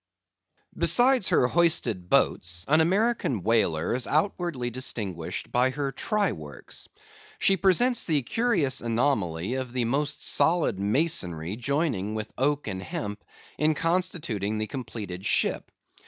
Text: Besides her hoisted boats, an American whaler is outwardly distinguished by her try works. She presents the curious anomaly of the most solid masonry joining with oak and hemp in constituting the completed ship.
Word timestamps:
Besides 0.75 1.27
her 1.27 1.45
hoisted 1.45 2.09
boats, 2.09 2.65
an 2.67 2.81
American 2.81 3.43
whaler 3.43 3.93
is 3.93 4.07
outwardly 4.07 4.71
distinguished 4.71 5.51
by 5.51 5.69
her 5.69 5.91
try 5.91 6.31
works. 6.31 6.87
She 7.37 7.55
presents 7.55 8.05
the 8.05 8.23
curious 8.23 8.81
anomaly 8.81 9.53
of 9.53 9.73
the 9.73 9.85
most 9.85 10.25
solid 10.25 10.79
masonry 10.79 11.55
joining 11.55 12.15
with 12.15 12.33
oak 12.35 12.65
and 12.67 12.81
hemp 12.81 13.23
in 13.59 13.75
constituting 13.75 14.57
the 14.57 14.65
completed 14.65 15.23
ship. 15.23 15.69